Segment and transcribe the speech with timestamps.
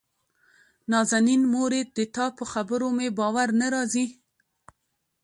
[0.91, 4.05] نازنين: مورې دتا په خبرو مې باور نه راځي.